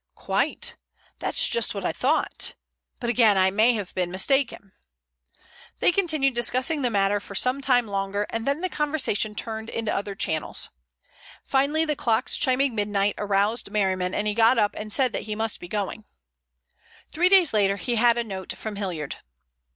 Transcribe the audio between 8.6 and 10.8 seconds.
the conversation turned into other channels.